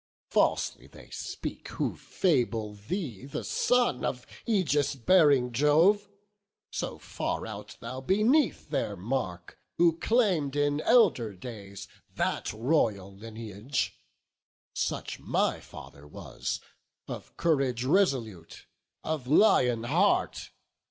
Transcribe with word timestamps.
Falsely 0.31 0.87
they 0.87 1.11
speak 1.11 1.67
who 1.67 1.95
fable 1.95 2.73
thee 2.73 3.25
the 3.27 3.43
son 3.43 4.03
Of 4.03 4.25
aegis 4.47 4.95
bearing 4.95 5.51
Jove; 5.51 6.09
so 6.71 6.97
far 6.97 7.45
art 7.45 7.77
thou 7.81 8.01
Beneath 8.01 8.71
their 8.71 8.95
mark 8.97 9.59
who 9.77 9.99
claim'd 9.99 10.55
in 10.55 10.81
elder 10.81 11.35
days 11.35 11.87
That 12.15 12.51
royal 12.51 13.15
lineage: 13.15 13.93
such 14.73 15.19
my 15.19 15.59
father 15.59 16.07
was, 16.07 16.61
Of 17.07 17.37
courage 17.37 17.83
resolute, 17.83 18.65
of 19.03 19.27
lion 19.27 19.83
heart. 19.83 20.49